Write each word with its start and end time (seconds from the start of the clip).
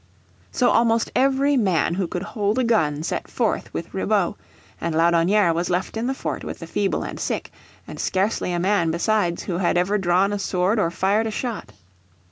So 0.51 0.71
almost 0.71 1.11
every 1.15 1.55
man 1.57 1.93
who 1.93 2.07
could 2.07 2.23
hold 2.23 2.57
a 2.57 2.63
gun 2.63 3.03
set 3.03 3.27
forth 3.27 3.71
with 3.71 3.93
Ribaut, 3.93 4.33
and 4.81 4.95
Laudonnière 4.95 5.53
was 5.53 5.69
left 5.69 5.95
in 5.95 6.07
the 6.07 6.15
fort 6.15 6.43
with 6.43 6.57
the 6.57 6.65
feeble 6.65 7.03
and 7.03 7.19
sick, 7.19 7.51
and 7.87 7.99
scarcely 7.99 8.51
a 8.51 8.57
man 8.57 8.89
besides 8.89 9.43
who 9.43 9.59
had 9.59 9.77
ever 9.77 9.99
drawn 9.99 10.33
a 10.33 10.39
sword 10.39 10.79
or 10.79 10.89
fired 10.89 11.27
a 11.27 11.29
shot. 11.29 11.71